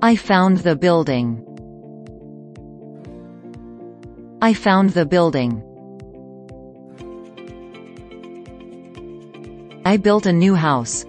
I 0.00 0.16
found 0.16 0.62
the 0.62 0.74
building. 0.74 1.53
I 4.44 4.52
found 4.52 4.90
the 4.90 5.06
building. 5.06 5.62
I 9.86 9.96
built 9.96 10.26
a 10.26 10.32
new 10.34 10.54
house. 10.54 11.06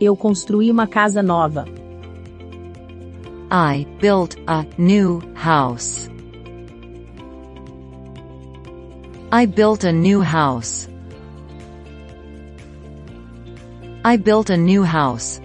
Eu 0.00 0.16
construí 0.16 0.70
uma 0.70 0.86
casa 0.86 1.24
nova. 1.24 1.64
I 3.50 3.84
built 4.00 4.36
a 4.46 4.64
new 4.78 5.20
house. 5.34 6.08
I 9.32 9.44
built 9.44 9.82
a 9.82 9.90
new 9.90 10.20
house. 10.20 10.88
I 14.04 14.16
built 14.16 14.50
a 14.50 14.56
new 14.56 14.84
house. 14.84 15.40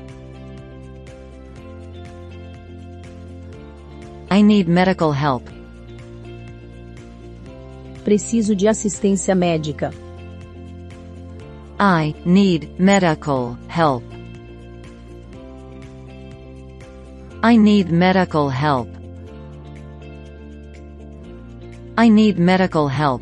I 4.32 4.42
need 4.42 4.70
medical 4.70 5.12
help. 5.12 5.44
Preciso 8.06 8.56
de 8.56 8.66
assistência 8.66 9.36
médica. 9.36 9.92
I 11.78 12.16
need 12.26 12.80
medical 12.80 13.58
help. 13.68 14.04
I 17.44 17.58
need 17.58 17.92
medical 17.92 18.48
help. 18.48 18.88
I 21.98 22.08
need 22.08 22.40
medical 22.40 22.88
help. 22.88 23.22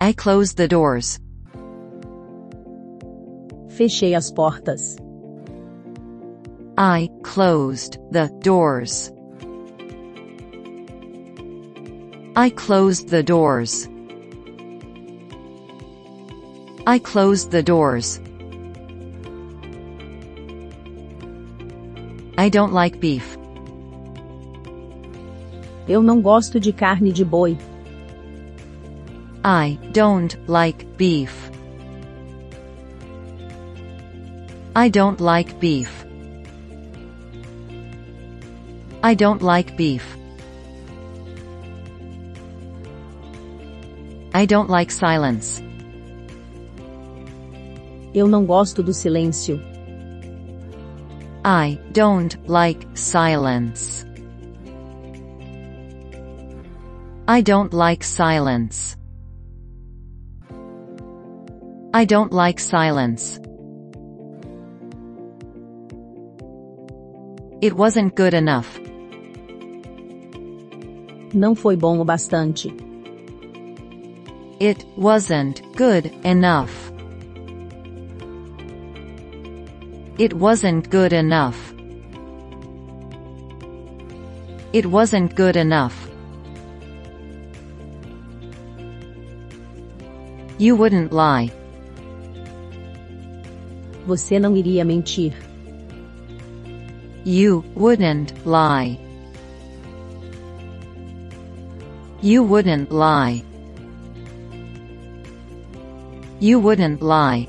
I 0.00 0.14
closed 0.14 0.56
the 0.56 0.66
doors. 0.66 1.20
Fechei 3.68 4.14
as 4.14 4.32
portas. 4.32 4.96
I 6.82 7.10
closed 7.22 7.98
the 8.10 8.28
doors. 8.40 9.12
I 12.34 12.48
closed 12.48 13.10
the 13.10 13.22
doors. 13.22 13.86
I 16.86 16.98
closed 16.98 17.50
the 17.50 17.62
doors. 17.62 18.18
I 22.38 22.48
don't 22.48 22.72
like 22.72 22.98
beef. 22.98 23.36
Eu 25.86 26.02
não 26.02 26.22
gosto 26.22 26.58
de 26.58 26.72
carne 26.72 27.12
de 27.12 27.26
boi. 27.26 27.58
I 29.44 29.78
don't 29.92 30.34
like 30.48 30.86
beef. 30.96 31.50
I 34.74 34.88
don't 34.88 35.20
like 35.20 35.60
beef. 35.60 35.99
I 39.02 39.14
don't 39.14 39.40
like 39.40 39.76
beef. 39.76 40.04
I 44.34 44.46
don't 44.46 44.68
like 44.68 44.92
silence. 44.92 45.62
Eu 48.14 48.28
não 48.28 48.44
gosto 48.44 48.82
do 48.82 48.92
silêncio. 48.92 49.60
I 51.44 51.78
don't 51.92 52.38
like 52.46 52.86
silence. 52.94 54.04
I 57.26 57.40
don't 57.42 57.72
like 57.72 58.04
silence. 58.04 58.96
I 61.94 62.04
don't 62.04 62.32
like 62.32 62.60
silence. 62.60 63.40
It 67.62 67.74
wasn't 67.74 68.14
good 68.14 68.34
enough. 68.34 68.79
Não 71.32 71.54
foi 71.54 71.76
bom 71.76 72.00
o 72.00 72.04
bastante. 72.04 72.74
It 74.60 74.84
wasn't 74.98 75.62
good 75.76 76.12
enough. 76.24 76.90
It 80.18 80.34
wasn't 80.34 80.90
good 80.90 81.14
enough. 81.14 81.56
It 84.74 84.86
wasn't 84.86 85.34
good 85.34 85.56
enough. 85.56 85.94
You 90.58 90.76
wouldn't 90.76 91.10
lie. 91.12 91.50
Você 94.06 94.38
não 94.38 94.54
iria 94.56 94.84
mentir. 94.84 95.32
You 97.24 97.64
wouldn't 97.74 98.34
lie. 98.44 99.09
You 102.22 102.42
wouldn't 102.42 102.92
lie. 102.92 103.42
You 106.38 106.60
wouldn't 106.60 107.00
lie. 107.00 107.48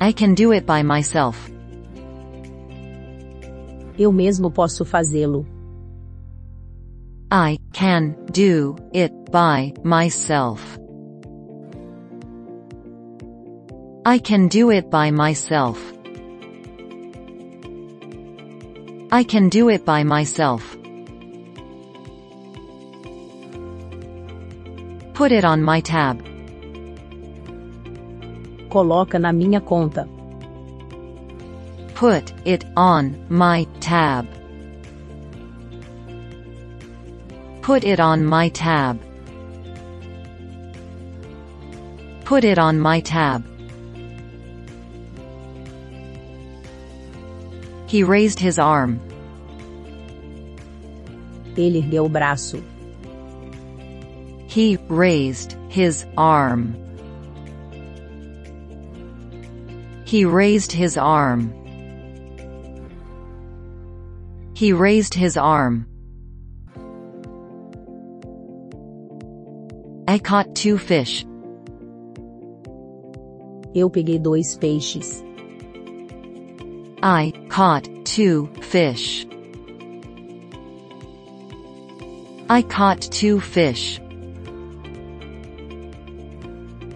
I 0.00 0.12
can 0.12 0.34
do 0.34 0.52
it 0.52 0.64
by 0.64 0.82
myself. 0.82 1.50
Eu 3.98 4.12
mesmo 4.12 4.50
posso 4.50 4.84
fazê-lo. 4.84 5.46
I 7.30 7.58
can 7.72 8.14
do 8.32 8.76
it 8.92 9.12
by 9.32 9.72
myself. 9.82 10.78
I 14.06 14.18
can 14.18 14.48
do 14.48 14.70
it 14.70 14.90
by 14.90 15.10
myself. 15.10 15.93
I 19.16 19.22
can 19.22 19.48
do 19.48 19.68
it 19.68 19.84
by 19.84 20.02
myself. 20.02 20.76
Put 25.14 25.30
it 25.30 25.44
on 25.44 25.62
my 25.62 25.78
tab. 25.80 26.18
Coloca 28.70 29.20
na 29.20 29.30
minha 29.30 29.60
conta. 29.60 30.08
Put 31.94 32.32
it 32.44 32.64
on 32.76 33.14
my 33.28 33.68
tab. 33.78 34.26
Put 37.62 37.84
it 37.84 38.00
on 38.00 38.24
my 38.24 38.48
tab. 38.48 39.00
Put 42.24 42.42
it 42.42 42.58
on 42.58 42.80
my 42.80 42.98
tab. 42.98 43.53
He 47.94 48.02
raised 48.02 48.40
his 48.40 48.58
arm. 48.58 48.98
Ele 51.56 51.80
ergueu 51.80 52.06
o 52.06 52.10
braço. 52.10 52.60
He 54.48 54.78
raised 54.88 55.56
his 55.68 56.04
arm. 56.16 56.74
He 60.04 60.24
raised 60.24 60.72
his 60.72 60.96
arm. 60.96 61.54
He 64.56 64.72
raised 64.72 65.14
his 65.14 65.36
arm. 65.36 65.86
I 70.08 70.18
caught 70.18 70.56
two 70.56 70.78
fish. 70.78 71.24
Eu 73.72 73.88
peguei 73.88 74.20
dois 74.20 74.58
peixes. 74.58 75.23
I 77.06 77.34
caught 77.50 77.86
two 78.06 78.48
fish. 78.62 79.26
I 82.48 82.62
caught 82.62 83.02
two 83.02 83.40
fish. 83.40 84.00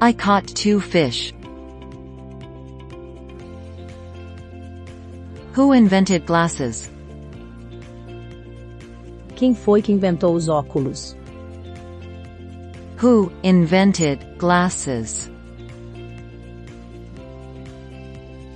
I 0.00 0.14
caught 0.14 0.46
two 0.46 0.80
fish. 0.80 1.34
Who 5.52 5.72
invented 5.72 6.24
glasses? 6.24 6.90
Quem 9.36 9.54
foi 9.54 9.82
que 9.82 9.92
inventou 9.92 10.34
os 10.34 10.48
óculos? 10.48 11.14
Who 12.96 13.30
invented 13.42 14.38
glasses? 14.38 15.30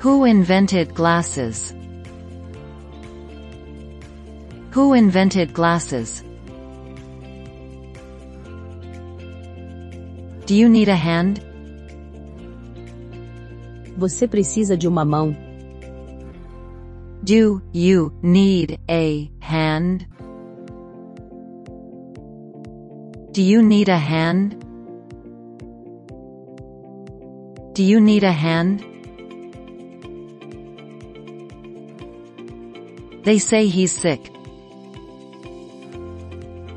Who 0.02 0.24
invented 0.24 0.96
glasses? 0.96 1.72
Who 4.72 4.94
invented 4.94 5.54
glasses? 5.54 6.24
Do 10.44 10.56
you 10.56 10.68
need 10.68 10.88
a 10.88 10.96
hand? 10.96 11.40
Você 13.96 14.26
precisa 14.26 14.76
de 14.76 14.88
uma 14.88 15.04
mão. 15.04 15.36
Do 17.22 17.62
you 17.72 18.12
need 18.24 18.80
a 18.88 19.30
hand? 19.38 20.08
Do 23.30 23.40
you 23.40 23.62
need 23.62 23.88
a 23.88 23.98
hand? 23.98 24.56
Do 27.72 27.84
you 27.84 28.00
need 28.00 28.24
a 28.24 28.32
hand? 28.32 28.91
They 33.22 33.38
say 33.38 33.66
he's 33.66 33.92
sick. 33.92 34.32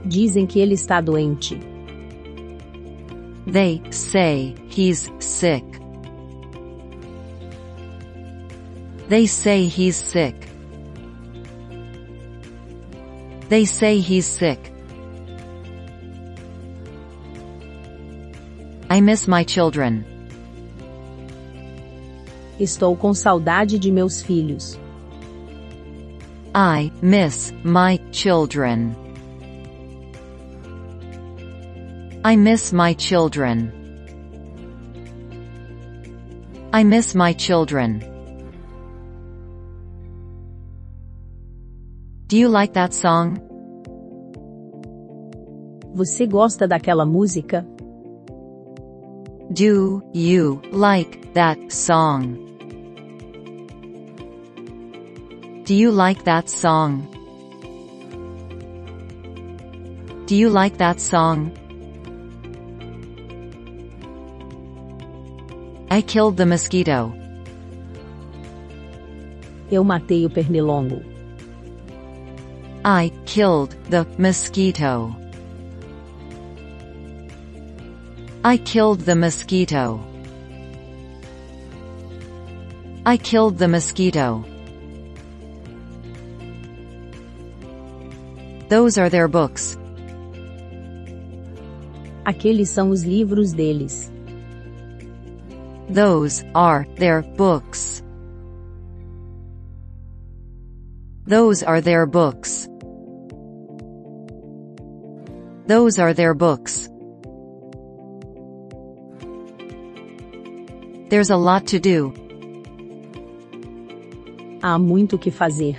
Dizem 0.06 0.46
que 0.46 0.60
ele 0.60 0.76
está 0.76 1.02
doente. 1.02 1.60
They 3.48 3.82
say 3.92 4.54
he's 4.70 5.12
sick. 5.20 5.66
They 9.08 9.28
say 9.28 9.66
he's 9.68 9.96
sick. 9.96 10.36
They 13.50 13.66
say 13.66 14.00
he's 14.00 14.26
sick. 14.26 14.60
I 18.90 19.02
miss 19.02 19.28
my 19.28 19.44
children. 19.44 20.06
Estou 22.60 22.96
com 22.96 23.14
saudade 23.14 23.78
de 23.78 23.92
meus 23.92 24.22
filhos. 24.22 24.80
I 26.56 26.90
miss 27.02 27.52
my 27.66 27.98
children. 28.14 28.96
I 32.24 32.38
miss 32.38 32.72
my 32.72 32.94
children. 32.94 33.74
I 36.72 36.86
miss 36.86 37.14
my 37.14 37.34
children. 37.34 38.00
Do 42.28 42.38
you 42.38 42.48
like 42.48 42.72
that 42.76 42.94
song? 42.94 43.38
Você 45.94 46.26
gosta 46.26 46.66
daquela 46.66 47.06
música? 47.06 47.66
Do 49.52 50.02
you 50.14 50.62
like 50.72 51.34
that 51.34 51.60
song? 51.70 52.55
Do 55.66 55.74
you 55.74 55.90
like 55.90 56.26
that 56.26 56.48
song? 56.48 57.08
Do 60.28 60.36
you 60.36 60.48
like 60.48 60.78
that 60.78 61.02
song? 61.02 61.52
I 65.90 66.02
killed 66.04 66.38
the 66.38 66.46
mosquito. 66.46 67.12
Eu 69.72 69.84
matei 69.84 70.24
o 70.24 70.30
pernilongo. 70.30 71.04
I 72.86 73.12
killed 73.26 73.76
the 73.90 74.06
mosquito. 74.20 75.16
I 78.44 78.58
killed 78.58 79.00
the 79.00 79.16
mosquito. 79.16 80.00
I 83.04 83.18
killed 83.18 83.58
the 83.58 83.68
mosquito. 83.68 84.46
Those 88.68 88.98
are 88.98 89.10
their 89.10 89.28
books. 89.28 89.78
Aqueles 92.26 92.70
são 92.70 92.90
os 92.90 93.04
livros 93.04 93.54
deles. 93.54 94.12
Those 95.88 96.44
are 96.56 96.88
their 96.98 97.22
books. 97.22 98.04
Those 101.28 101.64
are 101.64 101.82
their 101.82 102.08
books. 102.08 102.68
Those 105.68 106.00
are 106.00 106.14
their 106.14 106.34
books. 106.34 106.90
There's 111.10 111.30
a 111.30 111.38
lot 111.38 111.68
to 111.68 111.80
do. 111.80 112.14
Há 114.62 114.80
muito 114.80 115.20
que 115.20 115.30
fazer. 115.30 115.78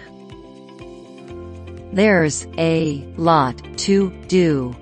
There's 1.97 2.47
a 2.59 3.09
lot 3.17 3.57
to 3.89 4.11
do. 4.29 4.77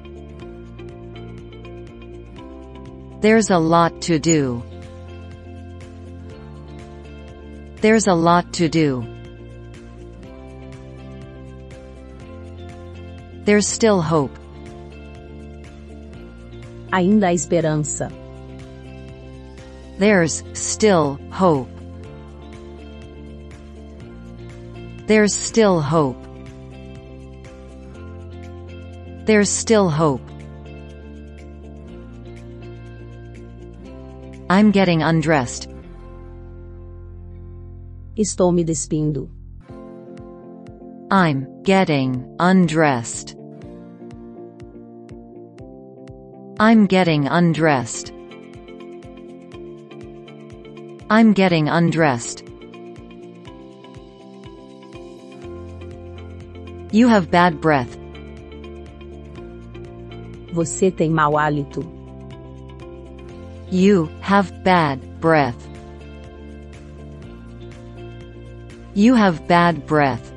There's 3.21 3.51
a 3.51 3.59
lot 3.59 4.03
to 4.03 4.19
do. 4.19 4.65
There's 7.83 8.09
a 8.09 8.15
lot 8.15 8.53
to 8.55 8.69
do. 8.69 9.07
There's 13.45 13.69
still 13.69 14.03
hope. 14.03 14.37
Ainda 16.93 17.29
há 17.29 17.33
esperança. 17.33 18.11
There's 20.01 20.43
still 20.53 21.21
hope. 21.31 21.71
There's 25.07 25.33
still 25.33 25.81
hope. 25.81 26.34
There's 29.27 29.49
still 29.49 29.89
hope. 29.89 30.21
I'm 34.51 34.71
getting 34.71 35.03
undressed. 35.03 35.67
Estou 38.19 38.53
me 38.53 38.65
despindo. 38.65 39.31
I'm 41.11 41.63
getting 41.63 42.37
undressed. 42.39 43.35
I'm 46.61 46.85
getting 46.85 47.27
undressed. 47.27 48.13
I'm 51.09 51.33
getting 51.33 51.71
undressed. 51.71 52.45
You 56.93 57.09
have 57.09 57.31
bad 57.31 57.61
breath. 57.63 58.04
Você 60.55 60.89
tem 60.89 61.11
mau 61.11 61.37
hálito. 61.37 61.85
You 63.73 64.09
have 64.21 64.53
bad 64.63 65.01
breath. 65.21 65.59
You 68.95 69.17
have 69.17 69.41
bad 69.49 69.81
breath. 69.89 70.33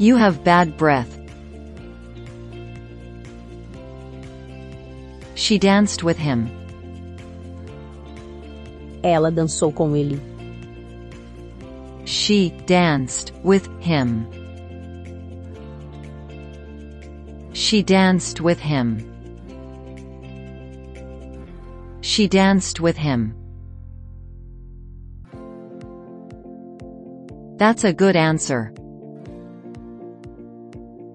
You 0.00 0.16
have 0.16 0.42
bad 0.42 0.76
breath. 0.76 1.16
She 5.36 5.58
danced 5.58 6.02
with 6.02 6.18
him. 6.18 6.50
Ela 9.04 9.30
dançou 9.30 9.72
com 9.72 9.94
ele. 9.94 10.20
She 12.04 12.50
danced 12.66 13.32
with 13.44 13.68
him. 13.80 14.41
She 17.72 17.82
danced 17.82 18.42
with 18.42 18.60
him. 18.60 19.00
She 22.02 22.28
danced 22.28 22.80
with 22.80 22.98
him. 22.98 23.34
That's 27.56 27.84
a 27.84 27.94
good 27.94 28.14
answer. 28.14 28.74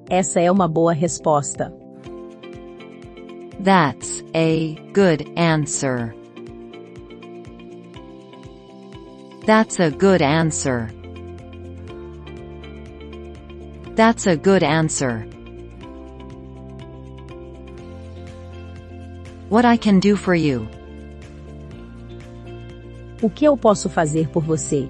Essa 0.10 0.40
é 0.40 0.52
uma 0.52 0.68
boa 0.68 0.96
resposta. 0.96 1.72
That's 3.60 4.24
a 4.34 4.74
good 4.94 5.30
answer. 5.38 6.16
That's 9.46 9.80
a 9.80 9.92
good 9.92 10.24
answer. 10.24 10.90
That's 13.96 14.26
a 14.26 14.36
good 14.36 14.64
answer. 14.64 15.37
What 19.50 19.64
I 19.64 19.78
can 19.78 20.02
do 20.02 20.18
for 20.18 20.36
you. 20.36 20.68
O 23.22 23.30
que 23.30 23.46
eu 23.46 23.56
posso 23.56 23.90
fazer 23.90 24.28
por 24.28 24.44
você? 24.44 24.90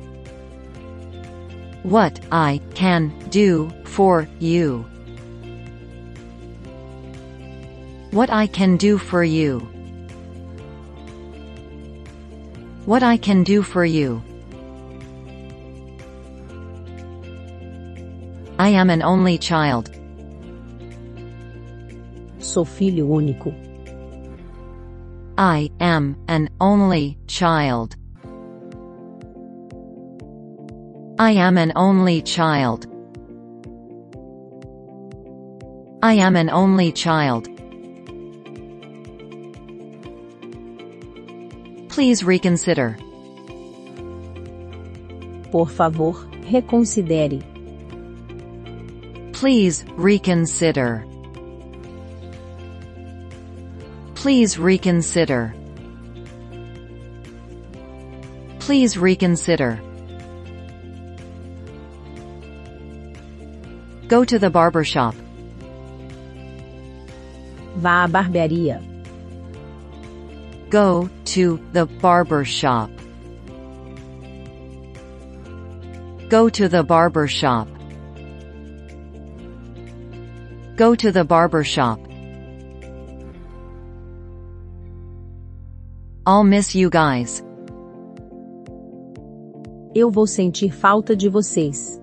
What 1.83 2.19
I 2.31 2.59
can 2.73 3.11
do 3.29 3.69
for 3.85 4.27
you. 4.39 4.83
What 8.11 8.31
I 8.33 8.47
can 8.47 8.77
do 8.77 8.97
for 8.97 9.23
you. 9.23 9.59
What 12.87 13.03
I 13.03 13.17
can 13.17 13.43
do 13.43 13.61
for 13.61 13.85
you. 13.85 14.23
I 18.57 18.69
am 18.69 18.89
an 18.89 19.03
only 19.03 19.37
child. 19.37 19.91
Sou 22.39 22.65
filho 22.65 23.07
único. 23.07 23.66
I 25.39 25.69
am 25.79 26.17
an 26.27 26.49
only 26.59 27.19
child. 27.27 27.95
I 31.19 31.31
am 31.33 31.59
an 31.59 31.73
only 31.75 32.23
child. 32.23 32.87
I 36.01 36.13
am 36.13 36.35
an 36.35 36.49
only 36.49 36.91
child. 36.91 37.47
Please 41.89 42.23
reconsider. 42.23 42.97
Por 45.51 45.67
favor, 45.67 46.13
reconsidere. 46.49 47.43
Please 49.33 49.85
reconsider. 49.97 51.05
Please 54.27 54.59
reconsider. 54.59 55.55
Please 58.59 58.97
reconsider. 58.97 59.79
Go 64.09 64.25
to 64.25 64.37
the 64.37 64.49
barber 64.49 64.83
shop. 64.83 65.15
Vá 67.77 68.03
à 68.03 68.11
barbearia. 68.11 68.83
Go 70.69 71.09
to 71.23 71.57
the 71.71 71.85
barber 71.85 72.43
shop. 72.43 72.91
Go 76.27 76.49
to 76.49 76.67
the 76.67 76.83
barber 76.83 77.29
shop. 77.29 77.69
Go 80.75 80.95
to 80.95 81.13
the 81.13 81.23
barber 81.23 81.63
shop. 81.63 82.06
I'll 86.27 86.43
miss 86.43 86.75
you 86.75 86.89
guys. 86.89 87.41
Eu 89.95 90.11
vou 90.11 90.27
sentir 90.27 90.71
falta 90.71 91.15
de 91.15 91.29
vocês. 91.29 92.01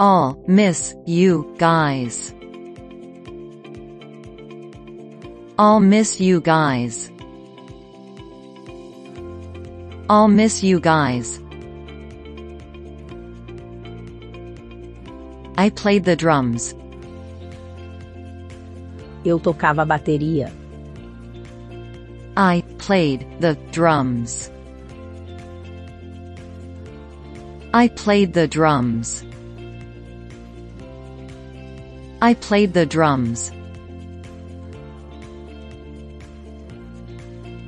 I'll 0.00 0.36
miss 0.48 0.96
you 1.06 1.54
guys. 1.60 2.34
I'll 5.56 5.78
miss 5.78 6.18
you 6.18 6.40
guys. 6.40 7.12
I'll 10.08 10.26
miss 10.26 10.60
you 10.64 10.80
guys. 10.80 11.40
I 15.56 15.70
played 15.70 16.04
the 16.04 16.16
drums. 16.16 16.74
Eu 19.24 19.38
tocava 19.38 19.84
bateria. 19.84 20.59
I 22.36 22.62
played 22.78 23.26
the 23.40 23.56
drums. 23.72 24.50
I 27.74 27.88
played 27.88 28.32
the 28.32 28.48
drums. 28.48 29.24
I 32.22 32.34
played 32.34 32.74
the 32.74 32.86
drums. 32.86 33.50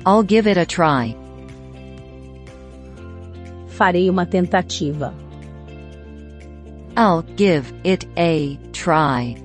I'll 0.05 0.23
give 0.23 0.47
it 0.47 0.57
a 0.57 0.65
try. 0.65 1.15
Farei 3.67 4.07
uma 4.07 4.25
tentativa. 4.25 5.13
I'll 6.95 7.23
give 7.23 7.73
it 7.83 8.05
a 8.17 8.57
try. 8.71 9.35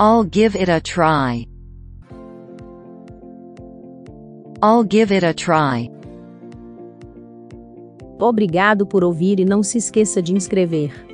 I'll 0.00 0.24
give 0.24 0.56
it 0.56 0.68
a 0.68 0.80
try. 0.80 1.46
I'll 4.64 4.84
give 4.84 5.12
it 5.12 5.26
a 5.26 5.34
try. 5.34 5.90
Obrigado 8.20 8.86
por 8.86 9.02
ouvir 9.02 9.40
e 9.40 9.44
não 9.44 9.60
se 9.60 9.76
esqueça 9.76 10.22
de 10.22 10.32
inscrever 10.32 11.11